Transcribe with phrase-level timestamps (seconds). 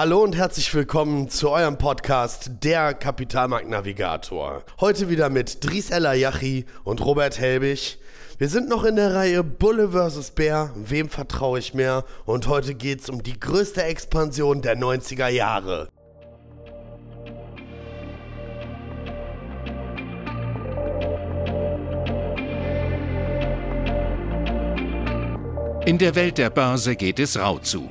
[0.00, 4.64] Hallo und herzlich willkommen zu eurem Podcast Der Kapitalmarktnavigator.
[4.80, 7.98] Heute wieder mit Dries Elayachi und Robert Helbig.
[8.38, 10.30] Wir sind noch in der Reihe Bulle vs.
[10.30, 12.06] Bär, wem vertraue ich mehr?
[12.24, 15.90] Und heute geht es um die größte Expansion der 90er Jahre.
[25.84, 27.90] In der Welt der Börse geht es rau zu.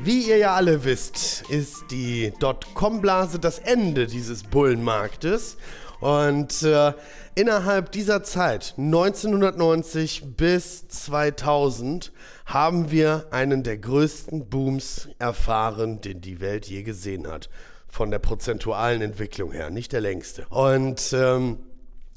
[0.00, 5.56] Wie ihr ja alle wisst, ist die Dotcom-Blase das Ende dieses Bullenmarktes.
[5.98, 6.92] Und äh,
[7.34, 12.12] innerhalb dieser Zeit, 1990 bis 2000,
[12.46, 17.50] haben wir einen der größten Booms erfahren, den die Welt je gesehen hat.
[17.88, 20.46] Von der prozentualen Entwicklung her, nicht der längste.
[20.50, 21.58] Und ähm,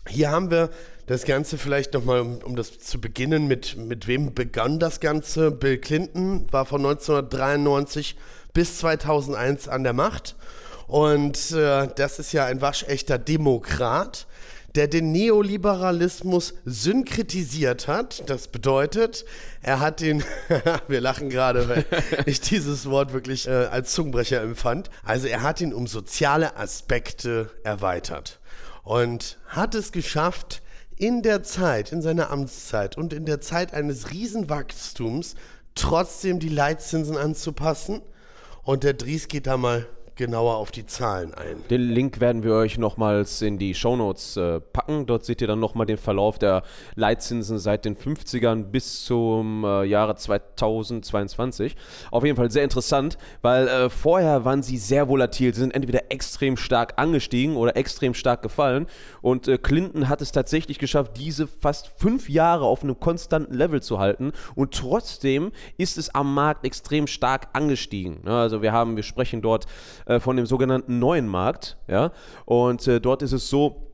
[0.07, 0.69] hier haben wir
[1.05, 5.51] das Ganze vielleicht nochmal, um, um das zu beginnen, mit, mit wem begann das Ganze?
[5.51, 8.15] Bill Clinton war von 1993
[8.53, 10.35] bis 2001 an der Macht.
[10.87, 14.27] Und äh, das ist ja ein waschechter Demokrat,
[14.75, 18.29] der den Neoliberalismus synkretisiert hat.
[18.29, 19.25] Das bedeutet,
[19.61, 20.23] er hat den,
[20.87, 21.85] wir lachen gerade, weil
[22.25, 24.89] ich dieses Wort wirklich äh, als Zungenbrecher empfand.
[25.03, 28.39] Also er hat ihn um soziale Aspekte erweitert
[28.83, 30.61] und hat es geschafft,
[30.95, 35.35] in der Zeit, in seiner Amtszeit und in der Zeit eines Riesenwachstums
[35.73, 38.01] trotzdem die Leitzinsen anzupassen.
[38.63, 39.87] Und der Dries geht da mal
[40.21, 41.63] genauer auf die Zahlen ein.
[41.71, 45.07] Den Link werden wir euch nochmals in die Shownotes äh, packen.
[45.07, 46.61] Dort seht ihr dann nochmal den Verlauf der
[46.93, 51.75] Leitzinsen seit den 50ern bis zum äh, Jahre 2022.
[52.11, 55.55] Auf jeden Fall sehr interessant, weil äh, vorher waren sie sehr volatil.
[55.55, 58.85] Sie sind entweder extrem stark angestiegen oder extrem stark gefallen.
[59.23, 63.81] Und äh, Clinton hat es tatsächlich geschafft, diese fast fünf Jahre auf einem konstanten Level
[63.81, 64.33] zu halten.
[64.53, 68.19] Und trotzdem ist es am Markt extrem stark angestiegen.
[68.23, 69.65] Ja, also wir haben, wir sprechen dort
[70.11, 71.77] äh, von dem sogenannten neuen Markt.
[71.87, 72.11] Ja?
[72.45, 73.87] Und äh, dort ist es so,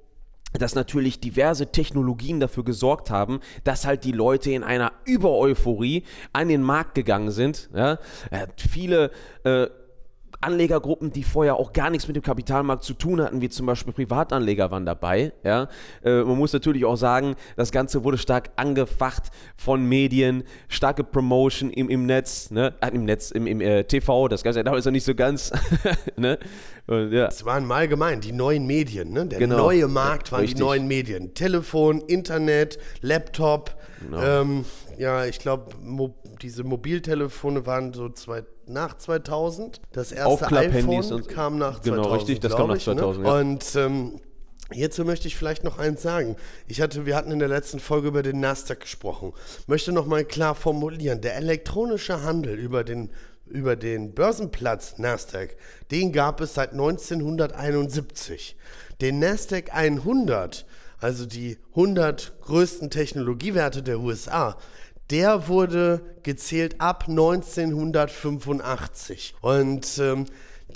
[0.53, 6.47] dass natürlich diverse Technologien dafür gesorgt haben, dass halt die Leute in einer Übereuphorie an
[6.47, 7.69] den Markt gegangen sind.
[7.75, 7.99] Ja?
[8.57, 9.11] viele
[9.43, 9.67] äh,
[10.41, 13.93] Anlegergruppen, die vorher auch gar nichts mit dem Kapitalmarkt zu tun hatten, wie zum Beispiel
[13.93, 15.33] Privatanleger waren dabei.
[15.43, 15.67] Ja?
[16.03, 21.71] Äh, man muss natürlich auch sagen, das Ganze wurde stark angefacht von Medien, starke Promotion
[21.71, 22.73] im, im Netz, ne?
[22.81, 25.51] Äh, im Netz, im, im äh, TV, das Ganze ist noch nicht so ganz.
[26.17, 26.37] ne?
[26.87, 27.25] Und, ja.
[27.25, 29.11] Das waren mal gemeint, die neuen Medien.
[29.11, 29.25] Ne?
[29.25, 29.57] Der genau.
[29.57, 30.57] neue Markt waren Richtig.
[30.57, 31.33] die neuen Medien.
[31.33, 33.75] Telefon, Internet, Laptop.
[34.01, 34.21] Genau.
[34.21, 34.65] Ähm,
[34.97, 39.81] ja, ich glaube, mo diese Mobiltelefone waren so zwei, nach 2000.
[39.91, 41.83] Das erste iPhone kam nach 2000.
[41.83, 43.23] Genau, richtig, das kam nach 2000.
[43.23, 43.29] Ne?
[43.29, 43.39] Ja.
[43.39, 44.19] Und ähm,
[44.73, 46.35] Hierzu möchte ich vielleicht noch eins sagen.
[46.67, 49.31] Ich hatte, wir hatten in der letzten Folge über den Nasdaq gesprochen.
[49.65, 53.09] Möchte noch mal klar formulieren: Der elektronische Handel über den
[53.49, 55.55] über den Börsenplatz Nasdaq,
[55.89, 58.57] den gab es seit 1971.
[58.99, 60.65] Den Nasdaq 100,
[60.99, 64.57] also die 100 größten Technologiewerte der USA,
[65.09, 69.35] der wurde gezählt ab 1985.
[69.41, 70.25] Und ähm,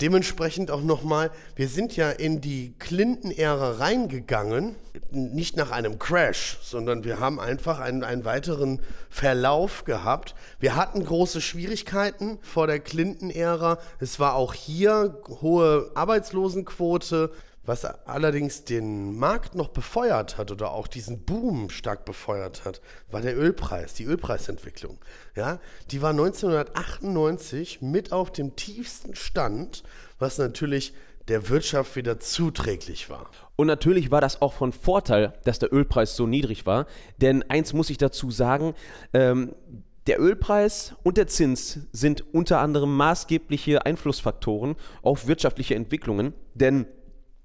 [0.00, 4.76] dementsprechend auch nochmal, wir sind ja in die Clinton-Ära reingegangen,
[5.10, 10.34] nicht nach einem Crash, sondern wir haben einfach einen, einen weiteren Verlauf gehabt.
[10.58, 13.78] Wir hatten große Schwierigkeiten vor der Clinton-Ära.
[14.00, 17.30] Es war auch hier hohe Arbeitslosenquote.
[17.64, 23.20] Was allerdings den Markt noch befeuert hat oder auch diesen Boom stark befeuert hat, war
[23.20, 24.98] der Ölpreis, die Ölpreisentwicklung.
[25.36, 25.60] Ja,
[25.92, 29.84] die war 1998 mit auf dem tiefsten Stand,
[30.18, 30.92] was natürlich
[31.28, 33.30] der Wirtschaft wieder zuträglich war.
[33.54, 36.86] Und natürlich war das auch von Vorteil, dass der Ölpreis so niedrig war,
[37.18, 38.74] denn eins muss ich dazu sagen,
[39.12, 39.54] ähm,
[40.08, 46.86] der Ölpreis und der Zins sind unter anderem maßgebliche Einflussfaktoren auf wirtschaftliche Entwicklungen, denn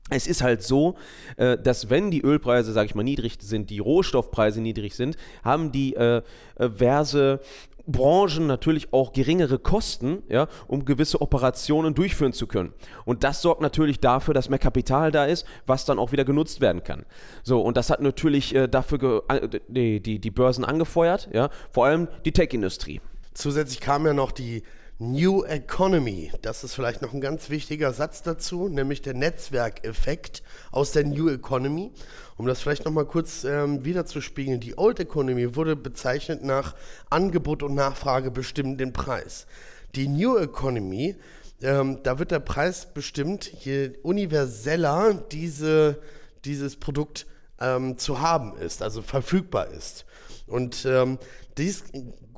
[0.09, 0.95] es ist halt so,
[1.37, 5.71] äh, dass wenn die Ölpreise, sage ich mal, niedrig sind, die Rohstoffpreise niedrig sind, haben
[5.71, 6.21] die äh,
[6.59, 7.41] diverse
[7.87, 12.73] Branchen natürlich auch geringere Kosten, ja, um gewisse Operationen durchführen zu können.
[13.05, 16.59] Und das sorgt natürlich dafür, dass mehr Kapital da ist, was dann auch wieder genutzt
[16.59, 17.05] werden kann.
[17.43, 19.23] So, und das hat natürlich äh, dafür
[19.69, 22.99] die, die, die Börsen angefeuert, ja, vor allem die Tech-Industrie.
[23.33, 24.63] Zusätzlich kam ja noch die
[24.99, 26.31] New Economy.
[26.41, 30.41] Das ist vielleicht noch ein ganz wichtiger Satz dazu, nämlich der Netzwerkeffekt
[30.71, 31.91] aus der New Economy.
[32.35, 36.73] Um das vielleicht nochmal kurz ähm, wiederzuspiegeln, die Old Economy wurde bezeichnet nach
[37.11, 39.45] Angebot und Nachfrage bestimmen den Preis.
[39.93, 41.15] Die New Economy,
[41.61, 45.99] ähm, da wird der Preis bestimmt, je universeller diese,
[46.43, 47.27] dieses Produkt
[47.59, 50.05] ähm, zu haben ist, also verfügbar ist.
[50.47, 51.19] Und ähm,
[51.57, 51.83] dies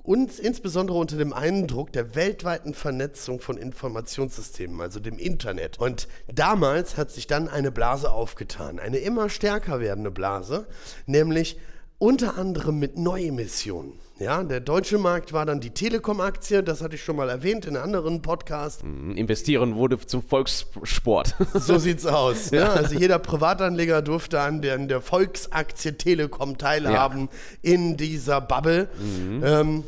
[0.03, 5.79] uns insbesondere unter dem Eindruck der weltweiten Vernetzung von Informationssystemen, also dem Internet.
[5.79, 10.67] Und damals hat sich dann eine Blase aufgetan, eine immer stärker werdende Blase,
[11.05, 11.59] nämlich
[11.97, 13.93] unter anderem mit Neuemissionen.
[14.19, 17.77] Ja, der deutsche Markt war dann die Telekom-Aktie, das hatte ich schon mal erwähnt in
[17.77, 18.83] einem anderen Podcast.
[18.83, 21.35] Mhm, investieren wurde zum Volkssport.
[21.53, 22.51] So sieht's aus.
[22.51, 22.69] Ja.
[22.73, 27.29] Also jeder Privatanleger durfte an der, der Volksaktie Telekom teilhaben
[27.61, 27.73] ja.
[27.73, 28.89] in dieser Bubble.
[28.99, 29.41] Mhm.
[29.43, 29.83] Ähm,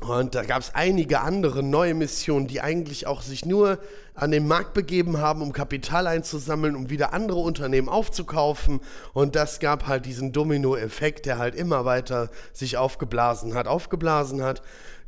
[0.00, 3.78] und da gab es einige andere neue Missionen, die eigentlich auch sich nur
[4.14, 8.80] an den Markt begeben haben, um Kapital einzusammeln, um wieder andere Unternehmen aufzukaufen.
[9.12, 14.62] Und das gab halt diesen Domino-Effekt, der halt immer weiter sich aufgeblasen hat, aufgeblasen hat,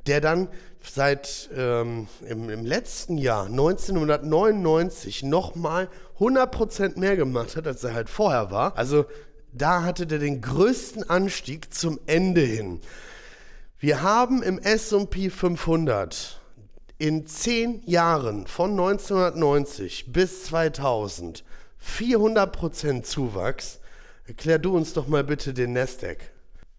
[0.07, 0.49] der dann
[0.83, 5.89] seit ähm, im, im, letzten Jahr 1999 nochmal
[6.19, 8.77] 100% mehr gemacht hat, als er halt vorher war.
[8.77, 9.05] Also
[9.53, 12.81] da hatte der den größten Anstieg zum Ende hin.
[13.83, 16.39] Wir haben im SP 500
[16.99, 21.43] in zehn Jahren von 1990 bis 2000
[21.83, 23.81] 400% Zuwachs.
[24.27, 26.19] Erklär du uns doch mal bitte den Nasdaq.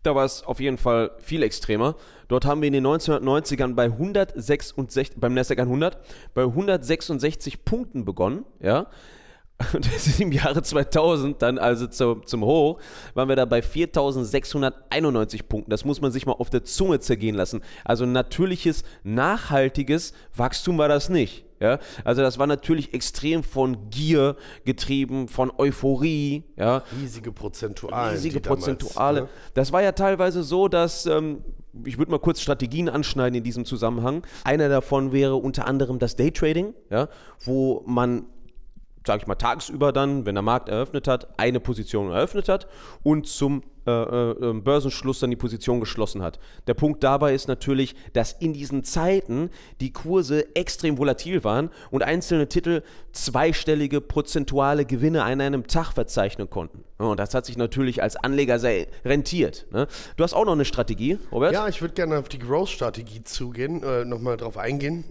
[0.03, 1.95] Da war es auf jeden Fall viel extremer.
[2.27, 5.97] Dort haben wir in den 1990ern bei 166, beim Nasdaq 100,
[6.35, 8.85] bei 166 Punkten begonnen, ja.
[9.73, 12.79] Und das ist im Jahre 2000 dann also zum, zum Hoch,
[13.13, 15.71] waren wir da bei 4691 Punkten.
[15.71, 17.61] Das muss man sich mal auf der Zunge zergehen lassen.
[17.85, 21.45] Also natürliches, nachhaltiges Wachstum war das nicht.
[21.59, 24.35] Ja, also das war natürlich extrem von Gier
[24.65, 26.43] getrieben, von Euphorie.
[26.57, 26.81] Ja.
[26.99, 28.13] Riesige Prozentuale.
[28.13, 29.19] Riesige Prozentuale.
[29.19, 29.51] Damals, ne?
[29.53, 31.43] Das war ja teilweise so, dass ähm,
[31.85, 34.23] ich würde mal kurz Strategien anschneiden in diesem Zusammenhang.
[34.43, 37.09] Einer davon wäre unter anderem das Daytrading, ja,
[37.45, 38.25] wo man
[39.05, 42.67] sage ich mal, tagsüber dann, wenn der Markt eröffnet hat, eine Position eröffnet hat
[43.03, 46.37] und zum äh, äh, ähm, Börsenschluss dann die Position geschlossen hat.
[46.67, 49.49] Der Punkt dabei ist natürlich, dass in diesen Zeiten
[49.79, 56.47] die Kurse extrem volatil waren und einzelne Titel zweistellige prozentuale Gewinne an einem Tag verzeichnen
[56.47, 56.83] konnten.
[56.99, 59.65] Und das hat sich natürlich als Anleger sehr rentiert.
[59.71, 59.87] Ne?
[60.15, 61.51] Du hast auch noch eine Strategie, Robert?
[61.51, 65.05] Ja, ich würde gerne auf die Growth-Strategie zugehen, äh, nochmal drauf eingehen.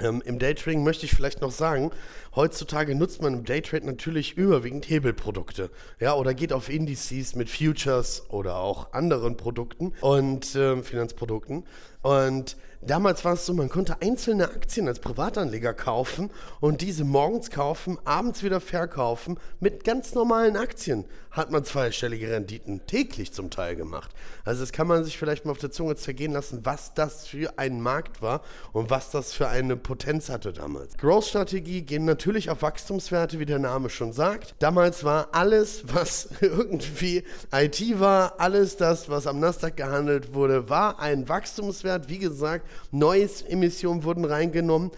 [0.00, 1.90] Ähm, Im Daytrading möchte ich vielleicht noch sagen,
[2.34, 8.24] heutzutage nutzt man im Daytrade natürlich überwiegend Hebelprodukte, ja, oder geht auf Indices mit Futures
[8.30, 11.64] oder auch anderen Produkten und äh, Finanzprodukten.
[12.02, 16.30] Und damals war es so, man konnte einzelne Aktien als Privatanleger kaufen
[16.60, 19.38] und diese morgens kaufen, abends wieder verkaufen.
[19.60, 24.10] Mit ganz normalen Aktien hat man zweistellige Renditen täglich zum Teil gemacht.
[24.44, 27.58] Also das kann man sich vielleicht mal auf der Zunge zergehen lassen, was das für
[27.58, 28.42] ein Markt war
[28.72, 30.96] und was das für eine Potenz hatte damals.
[30.96, 34.54] Growth-Strategie gehen natürlich auf Wachstumswerte, wie der Name schon sagt.
[34.58, 40.98] Damals war alles, was irgendwie IT war, alles das, was am Nasdaq gehandelt wurde, war
[40.98, 42.08] ein Wachstumswert Grenzwert.
[42.08, 44.90] Wie gesagt, neue Emissionen wurden reingenommen.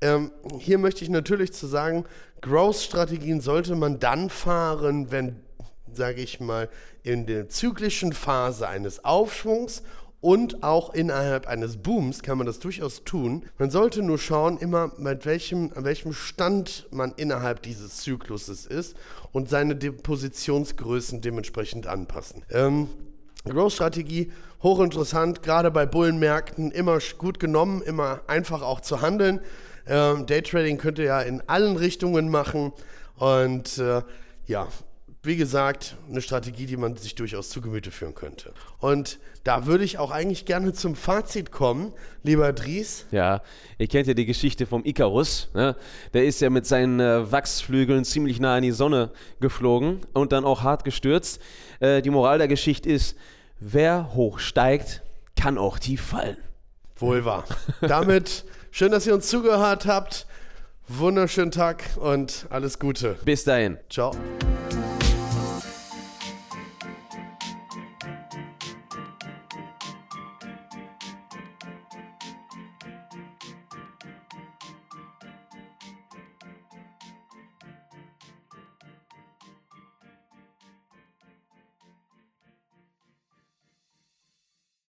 [0.00, 2.04] Ähm, hier möchte ich natürlich zu sagen,
[2.40, 5.36] Growth-Strategien sollte man dann fahren, wenn,
[5.92, 6.68] sage ich mal,
[7.02, 9.82] in der zyklischen Phase eines Aufschwungs
[10.20, 13.44] und auch innerhalb eines Booms kann man das durchaus tun.
[13.56, 18.96] Man sollte nur schauen, immer mit welchem, an welchem Stand man innerhalb dieses Zykluses ist
[19.32, 22.44] und seine Positionsgrößen dementsprechend anpassen.
[22.50, 22.88] Ähm,
[23.48, 24.30] Growth-Strategie,
[24.62, 29.40] hochinteressant, gerade bei Bullenmärkten, immer gut genommen, immer einfach auch zu handeln.
[29.86, 32.72] Ähm, Daytrading könnt ihr ja in allen Richtungen machen
[33.16, 34.02] und äh,
[34.46, 34.68] ja,
[35.22, 38.52] wie gesagt, eine Strategie, die man sich durchaus zu Gemüte führen könnte.
[38.78, 43.06] Und da würde ich auch eigentlich gerne zum Fazit kommen, lieber Dries.
[43.10, 43.42] Ja,
[43.78, 45.48] ihr kennt ja die Geschichte vom Icarus.
[45.54, 45.76] Ne?
[46.14, 50.44] Der ist ja mit seinen äh, Wachsflügeln ziemlich nah an die Sonne geflogen und dann
[50.44, 51.40] auch hart gestürzt.
[51.80, 53.16] Äh, die Moral der Geschichte ist,
[53.60, 55.02] wer hoch steigt,
[55.36, 56.36] kann auch tief fallen.
[56.96, 57.44] Wohl wahr.
[57.80, 60.26] Damit schön, dass ihr uns zugehört habt.
[60.88, 63.16] Wunderschönen Tag und alles Gute.
[63.24, 63.78] Bis dahin.
[63.90, 64.12] Ciao.